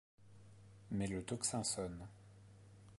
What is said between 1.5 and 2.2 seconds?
sonne.